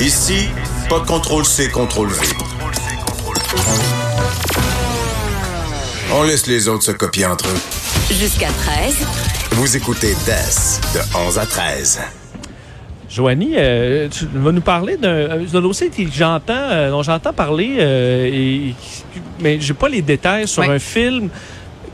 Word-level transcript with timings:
Ici, 0.00 0.48
pas 0.88 1.00
de 1.00 1.06
contrôle 1.06 1.44
C, 1.44 1.68
contrôle 1.70 2.08
V. 2.08 2.26
On 6.14 6.22
laisse 6.24 6.46
les 6.46 6.68
autres 6.68 6.84
se 6.84 6.92
copier 6.92 7.26
entre 7.26 7.46
eux. 7.48 7.60
Jusqu'à 8.14 8.48
13. 8.48 9.06
Vous 9.52 9.76
écoutez 9.76 10.14
DES 10.26 10.80
de 10.94 11.00
11 11.26 11.38
à 11.38 11.46
13. 11.46 12.00
Joanie, 13.08 13.52
euh, 13.56 14.08
tu 14.10 14.26
vas 14.34 14.52
nous 14.52 14.60
parler 14.62 14.96
d'un 14.96 15.08
euh, 15.08 15.44
d'un 15.46 15.60
dossier 15.60 15.88
que 15.90 16.02
j'entends, 16.10 16.52
euh, 16.54 16.90
dont 16.90 17.02
j'entends 17.02 17.32
parler, 17.32 17.76
euh, 17.78 18.26
et, 18.32 18.74
mais 19.40 19.60
j'ai 19.60 19.74
pas 19.74 19.88
les 19.88 20.00
détails 20.02 20.48
sur 20.48 20.62
Oui. 20.62 20.70
un 20.70 20.78
film 20.78 21.28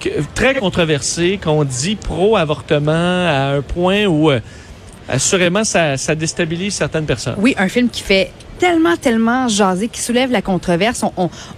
que- 0.01 0.11
très 0.35 0.55
controversé 0.55 1.39
qu'on 1.43 1.65
dit 1.65 1.97
pro-avortement 1.97 2.93
à 2.93 3.55
un 3.57 3.63
point 3.63 4.07
où 4.07 4.31
euh, 4.31 4.39
assurément 5.09 5.65
ça, 5.65 5.97
déstabilise 6.15 6.75
certaines 6.75 7.07
personnes. 7.07 7.37
Oui, 7.39 7.55
un 7.59 7.69
film 7.69 7.89
qui 7.89 8.03
fait 8.03 8.31
tellement, 8.59 8.97
tellement 8.97 9.47
jasé, 9.47 9.89
qui 9.89 10.01
soulève 10.01 10.33
la 10.33 10.43
controverse. 10.43 11.05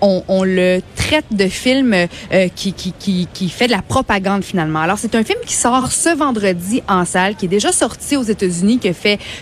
On, 0.00 0.44
le 0.44 0.80
traite 0.96 1.24
de 1.30 1.48
film 1.48 1.94
euh, 1.94 2.48
qui, 2.54 3.48
fait 3.48 3.66
de 3.66 3.72
la 3.72 3.82
propagande 3.82 4.44
finalement. 4.44 4.80
Alors, 4.80 4.98
c'est 4.98 5.14
un 5.14 5.24
film 5.24 5.38
qui 5.46 5.54
sort 5.54 5.90
ce 5.92 6.14
vendredi 6.14 6.82
en 6.88 7.04
salle, 7.04 7.36
qui 7.36 7.46
est 7.46 7.48
déjà 7.48 7.72
sorti 7.72 8.16
aux 8.16 8.22
États-Unis, 8.22 8.78
qui 8.78 8.90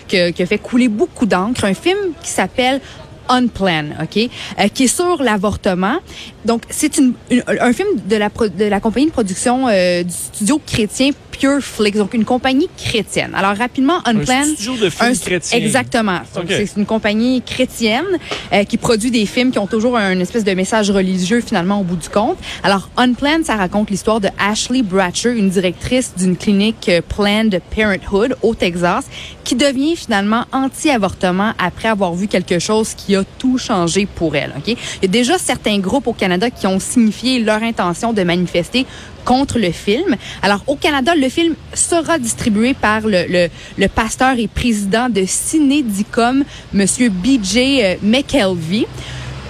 qui 0.07 0.41
a 0.41 0.45
fait 0.45 0.57
couler 0.57 0.87
beaucoup 0.87 1.25
d'encre. 1.25 1.65
Un 1.65 1.73
film 1.73 1.97
qui 2.23 2.29
s'appelle 2.29 2.79
Unplanned, 3.29 3.95
OK, 4.01 4.17
euh, 4.59 4.67
qui 4.73 4.83
est 4.85 4.87
sur 4.87 5.21
l'avortement. 5.23 5.97
Donc, 6.45 6.63
c'est 6.69 6.97
une, 6.97 7.13
une- 7.29 7.43
un 7.47 7.73
film 7.73 7.87
de 8.09 8.15
la, 8.15 8.29
pro- 8.29 8.47
de 8.49 8.65
la 8.65 8.79
compagnie 8.79 9.05
de 9.07 9.11
production 9.11 9.67
euh, 9.69 10.03
du 10.03 10.11
studio 10.13 10.59
chrétien 10.65 11.11
Pure 11.31 11.61
Flix, 11.61 11.97
donc 11.97 12.13
une 12.13 12.25
compagnie 12.25 12.67
chrétienne. 12.77 13.31
Alors, 13.33 13.55
rapidement, 13.55 13.99
Un 14.05 14.17
Unplanned... 14.17 14.55
studio 14.55 14.73
de 14.75 14.89
films 14.89 15.11
Un- 15.11 15.15
chrétiens. 15.15 15.57
Exactement. 15.57 16.19
Donc, 16.35 16.43
OK. 16.45 16.49
C'est 16.49 16.75
une 16.75 16.85
compagnie 16.85 17.41
chrétienne 17.41 18.03
euh, 18.51 18.65
qui 18.65 18.75
produit 18.77 19.09
des 19.11 19.25
films 19.25 19.51
qui 19.51 19.59
ont 19.59 19.67
toujours 19.67 19.95
un 19.95 20.19
espèce 20.19 20.43
de 20.43 20.51
message 20.53 20.91
religieux 20.91 21.39
finalement 21.41 21.79
au 21.79 21.83
bout 21.83 21.95
du 21.95 22.09
compte. 22.09 22.37
Alors, 22.63 22.89
Unplanned, 22.97 23.45
ça 23.45 23.55
raconte 23.55 23.89
l'histoire 23.89 24.19
de 24.19 24.27
Ashley 24.37 24.81
Bratcher, 24.81 25.31
une 25.37 25.49
directrice 25.49 26.13
d'une 26.17 26.35
clinique 26.35 26.89
euh, 26.89 27.01
Planned 27.07 27.61
Parenthood 27.73 28.35
au 28.41 28.53
Texas, 28.53 29.05
qui 29.45 29.55
devient 29.55 29.95
finalement 29.95 30.43
anti-avortement 30.51 31.53
après 31.57 31.87
avoir 31.87 32.13
vu 32.13 32.27
quelque 32.27 32.59
chose 32.59 32.93
qui 32.95 33.15
a 33.15 33.18
tout 33.37 33.57
changé 33.57 34.05
pour 34.05 34.35
elle. 34.35 34.53
Il 34.67 34.75
y 35.01 35.05
a 35.05 35.07
déjà 35.07 35.37
certains 35.37 35.79
groupes 35.79 36.07
au 36.07 36.13
Canada 36.13 36.49
qui 36.49 36.67
ont 36.67 36.79
signifié 36.79 37.39
leur 37.39 37.61
intention 37.63 38.13
de 38.13 38.23
manifester 38.23 38.85
contre 39.25 39.59
le 39.59 39.71
film. 39.71 40.15
Alors, 40.41 40.63
au 40.67 40.75
Canada, 40.75 41.13
le 41.15 41.29
film 41.29 41.55
sera 41.73 42.17
distribué 42.17 42.73
par 42.73 43.01
le, 43.01 43.49
le, 43.77 43.87
pasteur 43.87 44.37
et 44.37 44.47
président 44.47 45.09
de 45.09 45.23
Cinédicom, 45.25 46.43
Monsieur 46.73 47.09
B.J. 47.09 47.83
euh, 47.83 47.95
McKelvey. 48.01 48.87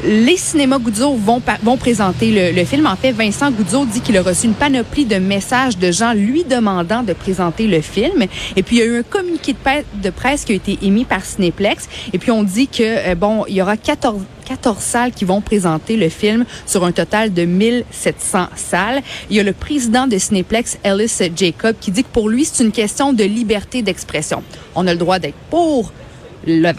Les 0.04 0.38
cinémas 0.38 0.80
Goudzo 0.80 1.14
vont, 1.16 1.42
vont 1.62 1.76
présenter 1.76 2.32
le, 2.32 2.58
le 2.58 2.66
film. 2.66 2.86
En 2.86 2.96
fait, 2.96 3.12
Vincent 3.12 3.52
Goudzo 3.52 3.86
dit 3.86 4.00
qu'il 4.00 4.18
a 4.18 4.22
reçu 4.22 4.46
une 4.48 4.54
panoplie 4.54 5.04
de 5.04 5.18
messages 5.18 5.78
de 5.78 5.92
gens 5.92 6.14
lui 6.14 6.46
demandant 6.46 7.04
de 7.04 7.12
présenter 7.12 7.68
le 7.68 7.82
film. 7.82 8.24
Et 8.56 8.64
puis, 8.64 8.78
il 8.78 8.80
y 8.80 8.82
a 8.82 8.86
eu 8.86 9.00
un 9.00 9.04
communiqué 9.04 9.54
de, 10.02 10.10
presse 10.10 10.46
qui 10.46 10.54
a 10.54 10.56
été 10.56 10.80
émis 10.84 11.04
par 11.04 11.26
Cinéplex. 11.26 11.90
Et 12.14 12.18
puis, 12.18 12.32
on 12.32 12.44
dit 12.44 12.70
que, 12.70 13.12
euh, 13.12 13.16
bon, 13.16 13.44
il 13.50 13.56
y 13.56 13.62
aura 13.62 13.76
14, 13.76 14.22
14 14.46 14.78
salles 14.80 15.12
qui 15.12 15.26
vont 15.26 15.42
présenter 15.42 15.98
le 15.98 16.08
film 16.08 16.46
sur 16.66 16.86
un 16.86 16.94
total 16.94 17.34
de 17.34 17.44
1700 17.44 18.48
salles. 18.56 19.02
Il 19.30 19.36
y 19.36 19.40
a 19.42 19.44
le 19.44 19.54
président 19.54 20.08
de 20.08 20.18
Cinéplex, 20.18 20.78
Ellis 20.84 21.20
Jacob, 21.36 21.76
qui 21.80 21.92
dit 21.92 22.04
que 22.04 22.10
pour 22.10 22.30
lui, 22.30 22.46
c'est 22.46 22.64
une 22.64 22.72
question 22.72 23.12
de 23.12 23.26
liberté 23.26 23.82
d'expression. 23.82 24.44
On 24.76 24.88
a 24.88 24.94
le 24.94 25.00
droit 25.00 25.20
d'être 25.20 25.38
pour 25.50 25.92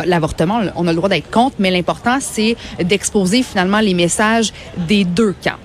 l'avortement, 0.07 0.61
on 0.77 0.87
a 0.87 0.91
le 0.91 0.97
droit 0.97 1.09
d'être 1.09 1.31
contre, 1.31 1.57
mais 1.59 1.71
l'important, 1.71 2.19
c'est 2.21 2.57
d'exposer 2.83 3.43
finalement 3.43 3.81
les 3.81 3.95
messages 3.95 4.53
des 4.89 5.05
deux 5.05 5.35
camps. 5.43 5.59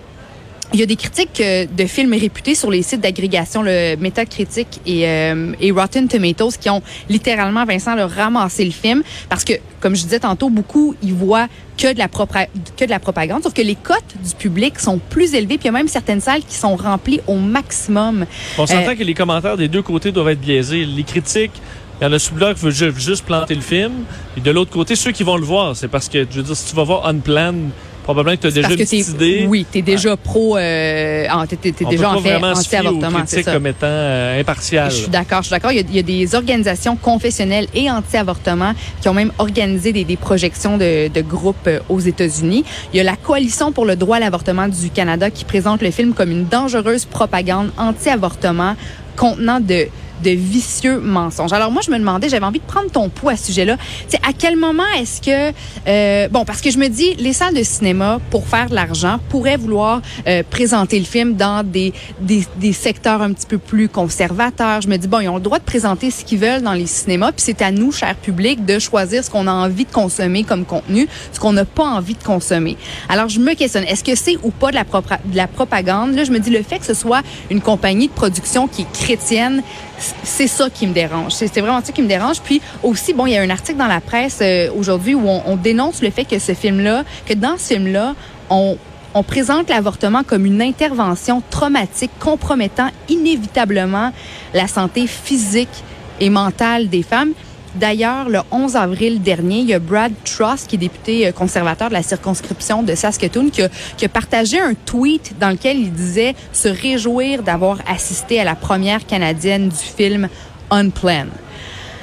Il 0.73 0.80
y 0.80 0.84
a 0.84 0.88
des 0.88 0.95
critiques 0.95 1.39
euh, 1.42 1.67
de 1.71 1.86
films 1.86 2.14
réputés 2.14 2.55
sur 2.55 2.71
les 2.71 2.82
sites 2.82 2.99
d'agrégation, 2.99 3.61
le 3.61 3.95
Metacritic 3.98 4.67
et, 4.86 5.08
euh, 5.08 5.54
et 5.61 5.71
Rotten 5.71 6.08
Tomatoes, 6.08 6.58
qui 6.60 6.70
ont 6.70 6.82
littéralement, 7.08 7.64
Vincent, 7.66 7.95
le 7.95 8.04
ramassé 8.04 8.66
le 8.66 8.71
film. 8.71 9.04
Parce 9.30 9.43
que, 9.45 9.54
comme 9.80 9.95
je 9.95 10.02
disais 10.02 10.20
tantôt, 10.20 10.49
beaucoup, 10.49 10.95
ils 11.04 11.14
voient 11.14 11.48
que 11.77 11.93
de 11.93 11.99
la, 11.99 12.08
que 12.10 12.83
de 12.83 12.89
la 12.89 12.99
propagande. 12.99 13.43
Sauf 13.43 13.54
que 13.54 13.61
les 13.61 13.76
cotes 13.76 14.16
du 14.27 14.36
public 14.36 14.80
sont 14.80 14.99
plus 15.10 15.36
élevées. 15.36 15.58
Puis 15.60 15.66
il 15.66 15.67
y 15.67 15.70
a 15.70 15.72
même 15.72 15.87
certaines 15.87 16.20
salles 16.20 16.43
qui 16.43 16.55
sont 16.55 16.76
remplies 16.76 17.22
au 17.27 17.36
maximum. 17.36 18.26
On 18.58 18.66
s'entend 18.66 18.89
Euh, 18.89 18.95
que 18.95 19.04
les 19.04 19.14
commentaires 19.14 19.58
des 19.58 19.67
deux 19.67 19.83
côtés 19.83 20.11
doivent 20.11 20.30
être 20.30 20.42
biaisés. 20.42 20.83
Les 20.83 21.04
critiques, 21.04 21.54
il 22.02 22.04
y 22.04 22.08
en 22.08 22.14
a 22.14 22.20
sous 22.20 22.33
le 22.33 22.39
bloc 22.39 22.58
qui 22.58 22.72
ju- 22.72 22.94
juste 22.98 23.26
planter 23.26 23.56
le 23.56 23.61
film. 23.61 23.92
Et 24.38 24.42
de 24.42 24.52
l'autre 24.52 24.72
côté, 24.72 24.95
ceux 24.95 25.11
qui 25.11 25.23
vont 25.23 25.38
le 25.38 25.45
voir, 25.45 25.76
c'est 25.76 25.88
parce 25.88 26.10
que, 26.10 26.26
je 26.30 26.38
veux 26.38 26.44
dire, 26.44 26.56
si 26.56 26.70
tu 26.70 26.76
vas 26.76 26.83
voir 26.83 27.08
Unplanned, 27.08 27.70
probablement 28.04 28.36
que 28.36 28.42
tu 28.42 28.48
as 28.48 28.52
déjà 28.52 28.70
une 28.70 28.76
petite 28.78 29.08
idée. 29.08 29.45
oui, 29.50 29.66
t'es 29.72 29.82
déjà 29.82 30.16
pro, 30.16 30.58
euh, 30.58 31.26
t'es 31.60 31.73
On 31.86 31.89
déjà 31.89 32.11
en 32.11 32.22
fait 32.22 32.36
anti-avortement, 32.36 33.23
c'est 33.26 33.44
comme 33.44 33.66
étant 33.66 33.88
euh, 33.88 34.39
impartial. 34.39 34.92
Je 34.92 34.95
suis 34.98 35.08
d'accord, 35.08 35.39
je 35.42 35.48
suis 35.48 35.52
d'accord. 35.55 35.72
Il, 35.72 35.78
y 35.78 35.80
a- 35.80 35.84
il 35.89 35.95
y 35.95 36.00
a 36.00 36.04
des 36.04 36.36
organisations 36.36 36.98
confessionnelles 36.98 37.66
et 37.73 37.89
anti-avortement 37.89 38.73
qui 39.02 39.10
ont 39.10 39.16
même 39.16 39.32
organisé 39.39 39.92
des, 39.92 40.04
des 40.04 40.17
projections 40.17 40.78
de, 40.78 41.08
de 41.08 41.22
groupes 41.22 41.66
euh, 41.66 41.80
aux 41.89 42.00
États-Unis. 42.00 42.64
Il 42.94 42.98
y 42.98 43.00
a 43.00 43.04
la 43.04 43.16
Coalition 43.16 43.72
pour 43.72 43.86
le 43.86 43.95
droit 43.95 44.17
à 44.17 44.20
l'avortement 44.20 44.67
du 44.67 44.92
Canada 44.92 45.32
qui 45.32 45.44
présente 45.44 45.82
le 45.82 45.89
film 45.89 46.14
comme 46.14 46.30
une 46.30 46.45
dangereuse 46.45 47.05
propagande 47.05 47.72
anti-avortement 47.78 48.76
contenant 49.16 49.60
de 49.60 49.88
de 50.23 50.31
vicieux 50.31 50.99
mensonges. 50.99 51.53
Alors 51.53 51.71
moi, 51.71 51.81
je 51.86 51.92
me 51.92 51.98
demandais, 51.98 52.30
j'avais 52.30 52.45
envie 52.45 52.59
de 52.59 52.65
prendre 52.65 52.89
ton 52.89 53.09
pouls 53.09 53.30
à 53.30 53.37
ce 53.37 53.48
sujet-là. 53.48 53.77
Sais, 54.08 54.20
à 54.27 54.33
quel 54.33 54.55
moment 54.55 54.83
est-ce 54.98 55.21
que... 55.21 55.53
euh, 55.87 56.27
bon, 56.30 56.45
parce 56.45 56.61
que 56.61 56.71
je 56.71 56.77
me 56.77 56.87
dis, 56.87 57.15
les 57.15 57.33
salles 57.33 57.53
de 57.53 57.64
cinéma, 57.64 58.20
pour 58.31 58.48
faire 58.48 58.70
de 58.70 58.75
l'argent, 58.75 59.20
pourraient 59.30 59.58
vouloir 59.58 60.02
euh, 60.27 60.43
présenter 60.49 60.99
le 60.99 61.05
film 61.05 61.36
dans 61.36 61.64
des, 61.65 61.93
des, 62.21 62.45
des 62.58 62.73
secteurs 62.73 63.21
un 63.21 63.33
petit 63.33 63.45
peu 63.45 63.58
plus 63.58 63.89
conservateurs. 63.89 64.81
Je 64.81 64.87
me 64.87 64.98
dis, 64.98 65.08
bon, 65.08 65.20
ils 65.20 65.30
ont 65.30 65.36
le 65.36 65.42
droit 65.42 65.59
de 65.59 65.64
présenter 65.64 66.11
ce 66.11 66.23
qu'ils 66.23 66.39
veulent 66.39 66.61
dans 66.61 66.73
les 66.73 66.87
cinémas, 66.87 67.31
puis 67.31 67.43
c'est 67.45 67.61
à 67.61 67.71
nous, 67.71 67.92
cher 67.92 68.15
public, 68.15 68.65
de 68.65 68.80
choisir 68.80 69.23
ce 69.23 69.30
qu'on 69.30 69.48
a 69.48 69.52
envie 69.52 69.86
de 69.86 69.92
consommer 69.92 70.43
comme 70.43 70.65
contenu, 70.65 71.08
ce 71.31 71.39
qu'on 71.39 71.54
n'a 71.54 71.65
pas 71.65 71.86
envie 71.86 72.15
de 72.15 72.23
consommer. 72.23 72.77
Alors, 73.09 73.30
je 73.30 73.39
me 73.39 73.54
questionne, 73.54 73.83
est-ce 73.83 74.04
que 74.04 74.15
c'est 74.15 74.37
ou 74.43 74.52
pas 74.52 74.70
de 74.71 74.75
la, 74.75 74.83
de 74.83 75.36
la 75.36 75.48
propagande? 75.48 76.15
Là, 76.15 76.23
je 76.23 76.31
me 76.31 76.39
dis, 76.39 76.49
le 76.49 76.64
fait 76.64 76.80
que 76.80 76.86
ce 76.86 76.93
soit 76.93 77.21
une 77.49 77.61
compagnie 77.61 78.08
de 78.08 78.14
production 78.14 78.67
qui 78.67 78.83
est 78.83 78.92
chrétienne, 78.93 79.64
c'est 79.98 80.48
ça 80.48 80.70
qui 80.70 80.88
me 80.88 80.94
dérange. 80.94 81.33
C'est 81.33 81.60
vraiment 81.60 81.82
ça 81.83 81.92
qui 81.92 82.02
me 82.02 82.08
dérange. 82.08 82.42
Puis 82.42 82.61
aussi, 82.83 83.14
bon, 83.14 83.26
il 83.26 83.33
y 83.33 83.38
a 83.38 83.42
un 83.42 83.50
article 83.50 83.78
dans 83.78 83.88
la 83.88 84.02
presse 84.02 84.39
euh, 84.42 84.70
aujourd'hui 84.76 85.16
où 85.16 85.28
on, 85.28 85.44
on 85.45 85.56
dénonce 85.56 86.02
le 86.02 86.10
fait 86.10 86.26
que 86.26 86.39
ce 86.39 86.54
film-là, 86.54 87.04
que 87.26 87.33
dans 87.33 87.58
ce 87.58 87.73
film-là, 87.73 88.16
on, 88.50 88.78
on 89.14 89.23
présente 89.23 89.70
l'avortement 89.70 90.23
comme 90.23 90.45
une 90.45 90.61
intervention 90.61 91.42
traumatique 91.50 92.11
compromettant 92.20 92.89
inévitablement 93.08 94.11
la 94.54 94.67
santé 94.67 95.08
physique 95.08 95.84
et 96.20 96.30
mentale 96.30 96.89
des 96.89 97.02
femmes. 97.02 97.32
D'ailleurs, 97.75 98.30
le 98.30 98.39
11 98.52 98.77
avril 98.77 99.21
dernier, 99.21 99.59
il 99.59 99.67
y 99.67 99.73
a 99.73 99.80
Brad 99.80 100.13
Truss, 100.23 100.63
qui 100.65 100.75
est 100.75 100.80
député 100.80 101.27
euh, 101.27 101.31
conservateur 101.33 101.89
de 101.89 101.93
la 101.93 102.03
circonscription 102.03 102.83
de 102.83 102.95
Saskatoon, 102.95 103.49
qui 103.49 103.63
a, 103.63 103.69
qui 103.97 104.05
a 104.05 104.09
partagé 104.09 104.59
un 104.59 104.73
tweet 104.73 105.36
dans 105.39 105.49
lequel 105.49 105.77
il 105.77 105.91
disait 105.91 106.36
se 106.53 106.69
réjouir 106.69 107.43
d'avoir 107.43 107.80
assisté 107.87 108.39
à 108.39 108.45
la 108.45 108.55
première 108.55 109.05
canadienne 109.05 109.67
du 109.67 109.75
film 109.75 110.30
Unplanned. 110.71 111.31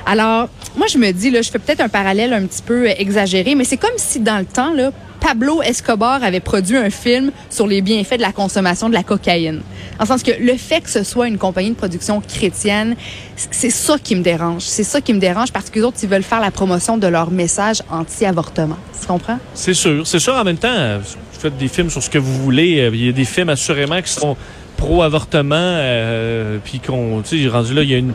Alors, 0.05 0.49
moi, 0.77 0.89
je 0.89 0.99
me 0.99 1.11
dis, 1.13 1.31
là, 1.31 1.41
je 1.41 1.51
fais 1.51 1.59
peut-être 1.59 1.81
un 1.81 1.89
parallèle 1.89 2.35
un 2.35 2.45
petit 2.47 2.63
peu 2.63 2.89
euh, 2.89 2.95
exagéré, 2.99 3.55
mais 3.55 3.65
c'est 3.65 3.79
comme 3.79 3.97
si 3.97 4.21
dans 4.21 4.39
le 4.39 4.45
temps, 4.45 4.75
là, 4.75 4.91
Pablo 5.23 5.63
Escobar 5.63 6.25
avait 6.25 6.41
produit 6.41 6.77
un 6.77 6.91
film 6.91 7.31
sur 7.49 7.69
les 7.69 7.81
bienfaits 7.81 8.17
de 8.17 8.23
la 8.23 8.33
consommation 8.33 8.89
de 8.89 8.95
la 8.95 9.05
cocaïne. 9.05 9.63
En 10.01 10.05
sens 10.05 10.25
que 10.25 10.33
le 10.33 10.57
fait 10.57 10.81
que 10.81 10.91
ce 10.91 11.05
soit 11.05 11.29
une 11.29 11.39
compagnie 11.39 11.71
de 11.71 11.77
production 11.77 12.21
chrétienne, 12.21 12.97
c'est 13.37 13.71
ça 13.71 13.99
qui 14.03 14.17
me 14.17 14.23
dérange. 14.23 14.63
C'est 14.63 14.83
ça 14.83 15.01
qui 15.01 15.15
me 15.15 15.21
dérange 15.21 15.53
parce 15.53 15.71
que 15.71 15.79
les 15.79 15.85
autres, 15.85 15.99
ils 16.03 16.09
veulent 16.09 16.25
faire 16.25 16.41
la 16.41 16.51
promotion 16.51 16.99
de 16.99 17.07
leur 17.07 17.31
message 17.31 17.83
anti-avortement. 17.89 18.77
Tu 19.01 19.07
comprends? 19.07 19.39
C'est 19.55 19.75
sûr. 19.75 20.05
C'est 20.07 20.19
sûr, 20.19 20.35
en 20.35 20.43
même 20.43 20.59
temps, 20.59 20.99
vous 20.99 21.41
faites 21.41 21.57
des 21.57 21.69
films 21.69 21.89
sur 21.89 22.03
ce 22.03 22.11
que 22.11 22.19
vous 22.19 22.43
voulez. 22.43 22.81
Euh, 22.81 22.91
Il 22.93 23.07
y 23.07 23.09
a 23.09 23.13
des 23.13 23.25
films, 23.25 23.49
assurément, 23.49 24.03
qui 24.03 24.11
sont 24.13 24.37
pro-avortement. 24.77 25.55
euh, 25.57 26.59
puis 26.65 26.81
qu'on, 26.81 27.23
tu 27.23 27.45
sais, 27.45 27.49
rendu 27.49 27.75
là, 27.75 27.83
il 27.85 27.91
y 27.91 27.95
a 27.95 27.99
une... 27.99 28.13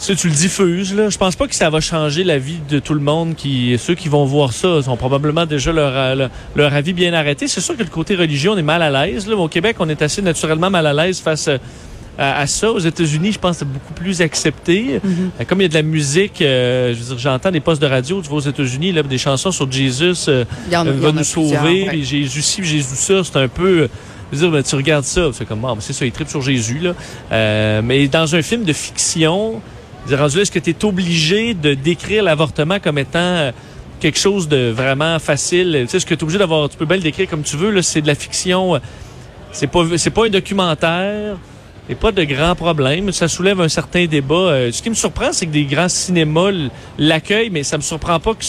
Tu 0.00 0.06
sais, 0.06 0.16
tu 0.16 0.28
le 0.28 0.34
diffuses, 0.34 0.94
là. 0.94 1.08
Je 1.08 1.16
pense 1.16 1.34
pas 1.36 1.46
que 1.46 1.54
ça 1.54 1.70
va 1.70 1.80
changer 1.80 2.24
la 2.24 2.36
vie 2.36 2.58
de 2.68 2.78
tout 2.78 2.94
le 2.94 3.00
monde. 3.00 3.36
Qui, 3.36 3.76
ceux 3.78 3.94
qui 3.94 4.08
vont 4.08 4.24
voir 4.24 4.52
ça 4.52 4.80
ont 4.86 4.96
probablement 4.96 5.46
déjà 5.46 5.72
leur, 5.72 5.92
euh, 5.94 6.14
leur, 6.14 6.30
leur 6.56 6.74
avis 6.74 6.92
bien 6.92 7.14
arrêté. 7.14 7.48
C'est 7.48 7.60
sûr 7.60 7.76
que 7.76 7.82
le 7.82 7.88
côté 7.88 8.14
religieux, 8.14 8.50
on 8.50 8.58
est 8.58 8.62
mal 8.62 8.82
à 8.82 8.90
l'aise. 8.90 9.26
Là. 9.26 9.36
Au 9.36 9.48
Québec, 9.48 9.76
on 9.78 9.88
est 9.88 10.02
assez 10.02 10.20
naturellement 10.20 10.68
mal 10.68 10.86
à 10.86 10.92
l'aise 10.92 11.20
face 11.20 11.48
euh, 11.48 11.58
à, 12.18 12.40
à 12.40 12.46
ça. 12.46 12.70
Aux 12.70 12.80
États-Unis, 12.80 13.32
je 13.32 13.38
pense 13.38 13.52
que 13.52 13.58
c'est 13.60 13.72
beaucoup 13.72 13.94
plus 13.94 14.20
accepté. 14.20 15.00
Euh, 15.04 15.44
Comme 15.46 15.60
il 15.60 15.62
y 15.62 15.66
a 15.66 15.68
de 15.68 15.74
la 15.74 15.82
musique, 15.82 16.42
euh, 16.42 16.92
je 16.92 16.98
veux 16.98 17.04
dire, 17.06 17.18
j'entends 17.18 17.50
des 17.50 17.60
postes 17.60 17.80
de 17.80 17.86
radio, 17.86 18.20
tu 18.20 18.28
vois, 18.28 18.38
aux 18.38 18.48
États-Unis, 18.48 18.92
là, 18.92 19.02
des 19.02 19.18
chansons 19.18 19.52
sur 19.52 19.70
Jesus 19.70 20.28
euh, 20.28 20.44
va 20.70 21.12
nous 21.12 21.24
sauver, 21.24 21.86
puis 21.88 22.04
Jésus 22.04 22.42
ci, 22.42 22.62
Jésus 22.62 22.94
ça, 22.94 23.22
c'est 23.24 23.36
un 23.36 23.48
peu... 23.48 23.88
je 24.32 24.36
veux 24.36 24.42
dire, 24.42 24.50
ben, 24.50 24.62
tu 24.62 24.74
regardes 24.74 25.04
ça, 25.04 25.30
c'est 25.32 25.44
comme, 25.44 25.64
ah, 25.64 25.74
ben, 25.74 25.80
c'est 25.80 25.92
ça, 25.92 26.04
il 26.04 26.12
tripe 26.12 26.28
sur 26.28 26.42
Jésus, 26.42 26.78
là. 26.80 26.94
Euh, 27.32 27.80
mais 27.82 28.06
dans 28.08 28.34
un 28.34 28.42
film 28.42 28.64
de 28.64 28.72
fiction, 28.72 29.60
Dire, 30.06 30.18
rendu 30.18 30.38
est-ce 30.40 30.50
que 30.50 30.58
tu 30.58 30.70
es 30.70 30.84
obligé 30.84 31.54
de 31.54 31.72
décrire 31.72 32.22
l'avortement 32.24 32.78
comme 32.78 32.98
étant 32.98 33.18
euh, 33.18 33.52
quelque 34.00 34.18
chose 34.18 34.48
de 34.48 34.70
vraiment 34.70 35.18
facile? 35.18 35.78
Tu 35.82 35.88
sais, 35.88 35.96
est-ce 35.96 36.04
que 36.04 36.14
tu 36.14 36.20
es 36.20 36.22
obligé 36.22 36.38
d'avoir, 36.38 36.68
tu 36.68 36.76
peux 36.76 36.84
bien 36.84 36.98
le 36.98 37.02
décrire 37.02 37.28
comme 37.28 37.42
tu 37.42 37.56
veux, 37.56 37.70
là, 37.70 37.82
c'est 37.82 38.02
de 38.02 38.06
la 38.06 38.14
fiction, 38.14 38.74
euh, 38.74 38.78
c'est 39.50 39.66
pas, 39.66 39.84
c'est 39.96 40.10
pas 40.10 40.26
un 40.26 40.30
documentaire. 40.30 41.36
Et 41.86 41.94
pas 41.94 42.12
de 42.12 42.24
grands 42.24 42.54
problèmes. 42.54 43.12
Ça 43.12 43.28
soulève 43.28 43.60
un 43.60 43.68
certain 43.68 44.06
débat. 44.06 44.34
Euh, 44.34 44.72
ce 44.72 44.82
qui 44.82 44.88
me 44.88 44.94
surprend, 44.94 45.32
c'est 45.32 45.44
que 45.44 45.50
des 45.50 45.64
grands 45.64 45.90
cinémas 45.90 46.50
l'accueillent, 46.98 47.50
mais 47.50 47.62
ça 47.62 47.76
me 47.76 47.82
surprend 47.82 48.18
pas 48.20 48.32
que 48.34 48.44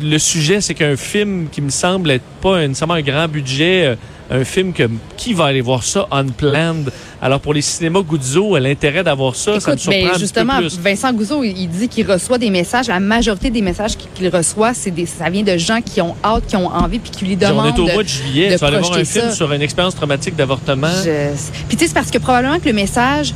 le 0.00 0.18
sujet, 0.18 0.62
c'est 0.62 0.74
qu'un 0.74 0.96
film 0.96 1.48
qui 1.50 1.60
me 1.60 1.68
semble 1.68 2.10
être 2.10 2.24
pas 2.40 2.66
nécessairement 2.66 2.94
un 2.94 3.02
grand 3.02 3.28
budget, 3.28 3.96
un 4.30 4.44
film 4.44 4.72
que 4.72 4.82
qui 5.16 5.32
va 5.34 5.46
aller 5.46 5.60
voir 5.62 5.82
ça 5.82 6.06
unplanned? 6.10 6.90
Alors 7.20 7.40
pour 7.40 7.54
les 7.54 7.62
cinémas 7.62 8.02
Guzzo, 8.02 8.56
l'intérêt 8.58 9.02
d'avoir 9.02 9.34
ça, 9.34 9.58
ça 9.58 9.70
me 9.70 9.76
Écoute, 9.76 9.78
surprend 9.92 10.12
ben, 10.12 10.18
justement, 10.18 10.56
petit 10.58 10.62
peu 10.76 10.82
plus. 10.82 10.90
Vincent 10.90 11.12
Gouzeau, 11.12 11.42
il 11.44 11.66
dit 11.68 11.88
qu'il 11.88 12.10
reçoit 12.10 12.38
des 12.38 12.50
messages. 12.50 12.88
La 12.88 13.00
majorité 13.00 13.50
des 13.50 13.62
messages 13.62 13.96
qu'il 13.96 14.28
reçoit, 14.28 14.74
c'est 14.74 14.90
des, 14.90 15.06
ça 15.06 15.28
vient 15.30 15.42
de 15.42 15.56
gens 15.56 15.80
qui 15.80 16.00
ont 16.00 16.14
hâte, 16.24 16.46
qui 16.46 16.56
ont 16.56 16.66
envie, 16.68 16.98
puis 16.98 17.10
qui 17.10 17.24
lui 17.24 17.36
Puis 17.36 17.46
On 17.46 17.50
demandent. 17.50 17.76
est 17.76 17.80
au 17.80 17.86
de- 17.86 17.92
mois 17.92 18.02
de 18.02 18.08
juillet, 18.08 18.50
de 18.50 18.54
tu 18.54 18.60
vas 18.60 18.66
aller 18.68 18.78
voir 18.78 18.90
un 18.90 18.94
projeter 18.94 19.12
film 19.20 19.30
ça. 19.30 19.34
sur 19.34 19.52
une 19.52 19.62
expérience 19.62 19.94
traumatique 19.96 20.36
d'avortement. 20.36 20.88
Je- 21.04 21.30
Puis 21.68 21.76
tu 21.76 21.82
sais, 21.84 21.88
c'est 21.88 21.94
parce 21.94 22.10
que 22.10 22.18
probablement 22.18 22.58
que 22.60 22.66
le 22.68 22.74
message, 22.74 23.34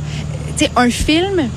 tu 0.57 0.65
sais, 0.65 0.71
un 0.75 0.89
film 0.89 1.49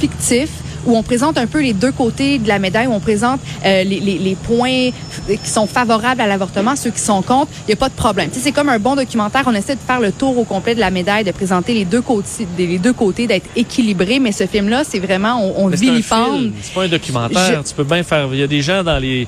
fictif 0.00 0.48
où 0.86 0.96
on 0.96 1.02
présente 1.02 1.36
un 1.38 1.46
peu 1.46 1.60
les 1.62 1.72
deux 1.72 1.92
côtés 1.92 2.38
de 2.38 2.48
la 2.48 2.58
médaille, 2.58 2.86
où 2.86 2.92
on 2.92 3.00
présente 3.00 3.40
euh, 3.64 3.82
les, 3.84 4.00
les- 4.00 4.18
les 4.18 4.34
points 4.34 4.90
qui 5.26 5.50
sont 5.50 5.66
favorables 5.66 6.20
à 6.20 6.26
l'avortement, 6.26 6.76
ceux 6.76 6.90
qui 6.90 7.00
sont 7.00 7.22
contre, 7.22 7.50
il 7.62 7.68
n'y 7.68 7.74
a 7.74 7.76
pas 7.76 7.88
de 7.88 7.94
problème. 7.94 8.30
C'est 8.32 8.52
comme 8.52 8.68
un 8.68 8.78
bon 8.78 8.96
documentaire, 8.96 9.42
on 9.46 9.54
essaie 9.54 9.74
de 9.74 9.80
faire 9.86 10.00
le 10.00 10.12
tour 10.12 10.38
au 10.38 10.44
complet 10.44 10.74
de 10.74 10.80
la 10.80 10.90
médaille, 10.90 11.24
de 11.24 11.32
présenter 11.32 11.74
les 11.74 11.84
deux 11.84 12.02
côtés, 12.02 12.46
les 12.58 12.78
deux 12.78 12.92
côtés, 12.92 13.26
d'être 13.26 13.48
équilibré, 13.56 14.18
mais 14.20 14.32
ce 14.32 14.46
film-là, 14.46 14.82
c'est 14.88 14.98
vraiment, 15.00 15.40
on, 15.42 15.64
on 15.64 15.68
vilipende. 15.68 16.38
film, 16.40 16.52
c'est 16.62 16.74
pas 16.74 16.82
un 16.84 16.88
documentaire. 16.88 17.62
Tu 17.64 17.74
peux 17.74 17.84
bien 17.84 18.02
faire. 18.02 18.28
Il 18.32 18.38
y 18.38 18.42
a 18.42 18.46
des 18.46 18.62
gens 18.62 18.82
dans 18.84 18.98
les. 18.98 19.26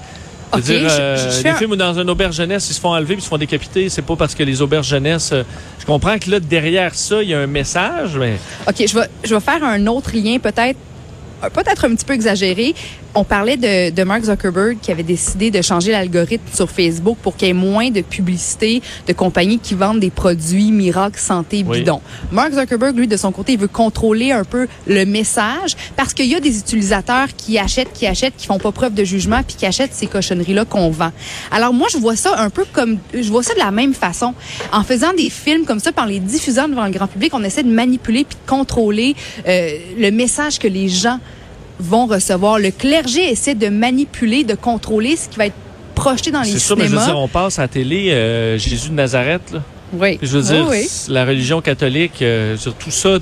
Je 0.50 0.56
veux 0.56 0.62
Ok, 0.62 0.66
dire, 0.66 0.88
je- 0.88 1.00
euh, 1.00 1.16
je- 1.16 1.22
je 1.30 1.36
des 1.36 1.42
fais 1.42 1.48
un- 1.50 1.54
films 1.56 1.72
où 1.72 1.76
dans 1.76 1.98
un 1.98 2.08
auberge 2.08 2.34
jeunesse, 2.36 2.70
ils 2.70 2.72
se 2.74 2.80
font 2.80 2.88
enlever 2.94 3.14
puis 3.16 3.22
ils 3.22 3.24
se 3.24 3.28
font 3.28 3.36
décapiter. 3.36 3.90
C'est 3.90 4.00
pas 4.00 4.16
parce 4.16 4.34
que 4.34 4.42
les 4.42 4.62
auberges 4.62 4.88
jeunesse. 4.88 5.28
euh, 5.34 5.42
je 5.78 5.84
comprends 5.84 6.18
que 6.18 6.30
là, 6.30 6.40
derrière 6.40 6.94
ça, 6.94 7.22
il 7.22 7.28
y 7.28 7.34
a 7.34 7.40
un 7.40 7.46
message, 7.46 8.16
mais. 8.18 8.38
OK, 8.66 8.76
je 8.88 8.94
vais, 8.98 9.06
je 9.24 9.34
vais 9.34 9.40
faire 9.42 9.62
un 9.62 9.86
autre 9.88 10.10
lien 10.14 10.38
peut-être 10.38 10.78
euh, 10.78 10.87
peut-être 11.52 11.84
un 11.84 11.94
petit 11.94 12.04
peu 12.04 12.14
exagéré. 12.14 12.74
On 13.14 13.24
parlait 13.24 13.56
de, 13.56 13.90
de 13.90 14.02
Mark 14.04 14.22
Zuckerberg 14.24 14.78
qui 14.80 14.92
avait 14.92 15.02
décidé 15.02 15.50
de 15.50 15.62
changer 15.62 15.92
l'algorithme 15.92 16.44
sur 16.52 16.70
Facebook 16.70 17.16
pour 17.22 17.36
qu'il 17.36 17.48
y 17.48 17.50
ait 17.50 17.54
moins 17.54 17.90
de 17.90 18.00
publicité 18.02 18.82
de 19.06 19.12
compagnies 19.12 19.58
qui 19.58 19.74
vendent 19.74 20.00
des 20.00 20.10
produits 20.10 20.70
miracles 20.70 21.18
santé 21.18 21.64
Oui. 21.66 21.78
bidons. 21.80 22.00
Mark 22.30 22.52
Zuckerberg, 22.52 22.96
lui, 22.96 23.08
de 23.08 23.16
son 23.16 23.32
côté, 23.32 23.52
il 23.52 23.58
veut 23.58 23.66
contrôler 23.68 24.30
un 24.32 24.44
peu 24.44 24.66
le 24.86 25.04
message 25.04 25.76
parce 25.96 26.12
qu'il 26.14 26.26
y 26.26 26.34
a 26.34 26.40
des 26.40 26.58
utilisateurs 26.58 27.28
qui 27.36 27.58
achètent, 27.58 27.92
qui 27.92 28.06
achètent, 28.06 28.36
qui 28.36 28.46
font 28.46 28.58
pas 28.58 28.72
preuve 28.72 28.94
de 28.94 29.04
jugement 29.04 29.42
puis 29.46 29.56
qui 29.56 29.66
achètent 29.66 29.94
ces 29.94 30.06
cochonneries-là 30.06 30.64
qu'on 30.64 30.90
vend. 30.90 31.12
Alors 31.50 31.72
moi, 31.72 31.88
je 31.90 31.98
vois 31.98 32.16
ça 32.16 32.34
un 32.38 32.50
peu 32.50 32.64
comme, 32.72 32.98
je 33.14 33.28
vois 33.30 33.42
ça 33.42 33.54
de 33.54 33.58
la 33.58 33.70
même 33.70 33.94
façon. 33.94 34.34
En 34.72 34.84
faisant 34.84 35.12
des 35.16 35.30
films 35.30 35.64
comme 35.64 35.80
ça, 35.80 35.92
par 35.92 36.06
les 36.06 36.20
diffusant 36.20 36.68
devant 36.68 36.84
le 36.84 36.92
grand 36.92 37.06
public, 37.06 37.32
on 37.34 37.42
essaie 37.42 37.62
de 37.62 37.70
manipuler 37.72 38.24
puis 38.24 38.36
de 38.44 38.48
contrôler 38.50 39.16
euh, 39.46 39.70
le 39.98 40.10
message 40.10 40.58
que 40.58 40.68
les 40.68 40.88
gens 40.88 41.18
vont 41.80 42.06
recevoir. 42.06 42.58
Le 42.58 42.70
clergé 42.70 43.30
essaie 43.30 43.54
de 43.54 43.68
manipuler, 43.68 44.44
de 44.44 44.54
contrôler 44.54 45.16
ce 45.16 45.28
qui 45.28 45.36
va 45.38 45.46
être 45.46 45.54
projeté 45.94 46.30
dans 46.30 46.42
les 46.42 46.50
C'est 46.52 46.58
sûr, 46.58 46.76
mais 46.76 46.84
je 46.84 46.90
veux 46.90 46.96
cinémas. 46.98 47.12
dire, 47.12 47.18
on 47.18 47.28
passe 47.28 47.58
à 47.58 47.62
la 47.62 47.68
télé 47.68 48.10
euh, 48.12 48.58
Jésus 48.58 48.90
de 48.90 48.94
Nazareth, 48.94 49.52
là. 49.52 49.62
oui. 49.94 50.18
Je 50.22 50.38
veux 50.38 50.42
dire, 50.42 50.66
Oui, 50.68 50.78
oui. 50.82 51.12
la 51.12 51.24
religion 51.24 51.60
catholique, 51.60 52.22
euh, 52.22 52.56
sur 52.56 52.74
tout 52.74 52.90
ça 52.90 53.18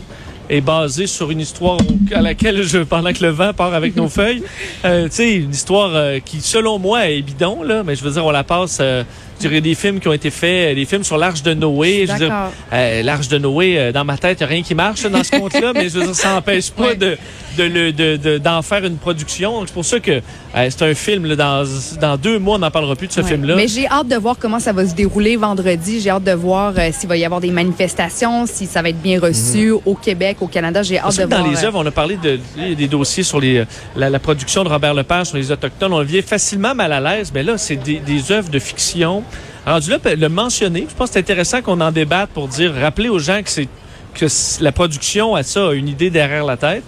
est 0.48 0.60
basé 0.60 1.08
sur 1.08 1.30
une 1.32 1.40
histoire 1.40 1.76
à 2.14 2.20
laquelle 2.20 2.62
je 2.62 2.78
pendant 2.78 3.12
que 3.12 3.20
le 3.24 3.30
vent 3.30 3.52
part 3.52 3.74
avec 3.74 3.96
nos 3.96 4.08
feuilles, 4.08 4.42
euh, 4.84 5.06
tu 5.06 5.14
sais, 5.16 5.34
une 5.34 5.50
histoire 5.50 5.90
euh, 5.94 6.18
qui 6.24 6.40
selon 6.40 6.78
moi 6.78 7.08
est 7.08 7.20
bidon 7.22 7.62
là, 7.64 7.82
mais 7.84 7.96
je 7.96 8.04
veux 8.04 8.12
dire 8.12 8.24
on 8.24 8.30
la 8.30 8.44
passe. 8.44 8.78
Euh, 8.80 9.02
je 9.40 9.48
dirais 9.48 9.60
des 9.60 9.74
films 9.74 10.00
qui 10.00 10.08
ont 10.08 10.12
été 10.12 10.30
faits, 10.30 10.74
des 10.74 10.84
films 10.84 11.04
sur 11.04 11.18
l'arche 11.18 11.42
de 11.42 11.54
Noé. 11.54 12.04
Je 12.06 12.12
veux 12.12 12.18
dire, 12.18 12.34
euh, 12.72 13.02
l'arche 13.02 13.28
de 13.28 13.38
Noé, 13.38 13.78
euh, 13.78 13.92
dans 13.92 14.04
ma 14.04 14.16
tête, 14.16 14.38
il 14.40 14.44
n'y 14.44 14.44
a 14.44 14.54
rien 14.54 14.62
qui 14.62 14.74
marche 14.74 15.02
dans 15.02 15.22
ce 15.22 15.30
compte-là, 15.30 15.72
mais 15.74 15.88
je 15.88 15.98
veux 15.98 16.04
dire, 16.06 16.14
ça 16.14 16.34
n'empêche 16.34 16.70
pas 16.70 16.94
de 16.94 17.16
de 17.56 17.62
le- 17.64 17.90
de- 17.92 18.16
de- 18.16 18.36
d'en 18.36 18.60
faire 18.60 18.84
une 18.84 18.98
production. 18.98 19.50
Donc, 19.60 19.68
C'est 19.68 19.72
pour 19.72 19.84
ça 19.84 19.98
que 19.98 20.10
euh, 20.10 20.66
c'est 20.68 20.82
un 20.82 20.94
film. 20.94 21.24
Là, 21.24 21.36
dans, 21.36 21.64
dans 21.98 22.18
deux 22.18 22.38
mois, 22.38 22.56
on 22.56 22.58
n'en 22.58 22.70
parlera 22.70 22.94
plus 22.96 23.06
de 23.08 23.12
ce 23.14 23.20
Ouais. 23.22 23.28
film-là. 23.28 23.56
Mais 23.56 23.66
j'ai 23.66 23.86
hâte 23.88 24.08
de 24.08 24.16
voir 24.16 24.36
comment 24.38 24.60
ça 24.60 24.74
va 24.74 24.86
se 24.86 24.94
dérouler 24.94 25.36
vendredi. 25.36 26.00
J'ai 26.02 26.10
hâte 26.10 26.24
de 26.24 26.32
voir 26.32 26.74
euh, 26.76 26.90
s'il 26.92 27.08
va 27.08 27.16
y 27.16 27.24
avoir 27.24 27.40
des 27.40 27.50
manifestations, 27.50 28.44
si 28.46 28.66
ça 28.66 28.82
va 28.82 28.90
être 28.90 29.00
bien 29.00 29.18
reçu 29.18 29.70
au 29.70 29.94
Québec, 29.94 30.36
au 30.40 30.48
Canada. 30.48 30.82
J'ai 30.82 30.98
hâte 30.98 31.16
de 31.16 31.22
que 31.22 31.28
dans 31.28 31.38
voir. 31.38 31.50
les 31.50 31.64
euh, 31.64 31.68
œuvres, 31.68 31.78
on 31.82 31.86
a 31.86 31.90
parlé 31.90 32.18
de, 32.22 32.38
des 32.74 32.88
dossiers 32.88 33.22
sur 33.22 33.40
les, 33.40 33.64
la, 33.96 34.10
la 34.10 34.18
production 34.18 34.62
de 34.64 34.68
Robert 34.68 34.92
Lepage 34.92 35.28
sur 35.28 35.36
les 35.38 35.50
Autochtones. 35.50 35.92
On 35.94 36.02
vient 36.02 36.20
facilement 36.22 36.74
mal 36.74 36.92
à 36.92 37.00
l'aise, 37.00 37.30
mais 37.34 37.42
là, 37.42 37.56
c'est 37.56 37.76
des, 37.76 38.00
des 38.00 38.32
œuvres 38.32 38.50
de 38.50 38.58
fiction. 38.58 39.22
Rendu 39.66 39.90
là, 39.90 39.98
le 40.16 40.28
mentionner, 40.28 40.86
je 40.88 40.94
pense 40.94 41.08
que 41.08 41.14
c'est 41.14 41.20
intéressant 41.20 41.60
qu'on 41.60 41.80
en 41.80 41.90
débatte 41.92 42.30
pour 42.30 42.46
dire, 42.48 42.72
rappeler 42.80 43.08
aux 43.08 43.18
gens 43.18 43.42
que 43.42 43.50
c'est 43.50 43.68
que 44.14 44.26
la 44.62 44.72
production 44.72 45.34
a 45.34 45.42
ça, 45.42 45.68
a 45.68 45.72
une 45.74 45.88
idée 45.88 46.08
derrière 46.10 46.44
la 46.44 46.56
tête. 46.56 46.82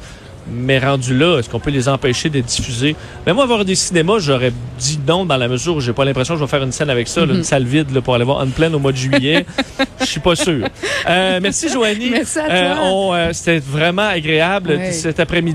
Mais 0.51 0.79
rendu 0.79 1.15
là, 1.15 1.39
est-ce 1.39 1.51
qu'on 1.51 1.61
peut 1.61 1.71
les 1.71 1.91
empêcher 1.91 2.31
d'être 2.31 2.47
diffusés? 2.47 2.97
Mais 3.27 3.35
moi, 3.35 3.45
avoir 3.45 3.67
des 3.67 3.75
cinémas, 3.75 4.19
j'aurais 4.19 4.51
dit 4.79 4.99
non 5.07 5.27
dans 5.27 5.37
la 5.37 5.47
mesure 5.47 5.77
où 5.77 5.81
j'ai 5.83 5.93
pas 5.93 6.07
l'impression 6.07 6.33
que 6.35 6.41
je 6.41 6.45
vais 6.47 6.49
faire 6.51 6.63
une 6.63 6.73
scène 6.73 6.89
avec 6.89 7.07
ça, 7.07 7.27
là, 7.27 7.35
une 7.35 7.45
salle 7.45 7.65
vide 7.65 7.91
là, 7.95 8.01
pour 8.01 8.15
aller 8.15 8.25
voir 8.25 8.41
Unplanned 8.41 8.75
au 8.75 8.79
mois 8.79 8.93
de 8.93 8.97
juillet. 8.97 9.45
Je 10.01 10.07
suis 10.07 10.21
pas 10.21 10.35
sûr. 10.37 10.67
Euh, 11.07 11.39
merci, 11.43 11.69
Joanie. 11.69 12.09
Merci 12.13 12.39
à 12.39 12.47
Euh, 12.51 12.75
toi. 12.75 13.15
euh, 13.17 13.29
C'était 13.35 13.59
vraiment 13.59 14.09
agréable 14.09 14.79
cet 14.93 15.21
après-midi. 15.21 15.45